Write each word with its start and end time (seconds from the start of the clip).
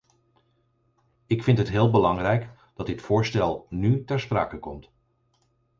Ik 1.27 1.43
vind 1.43 1.57
het 1.57 1.69
heel 1.69 1.91
belangrijk 1.91 2.49
dat 2.73 2.85
dit 2.85 3.01
voorstel 3.01 3.65
nu 3.69 4.03
ter 4.05 4.19
sprake 4.19 4.59
komt. 4.59 4.91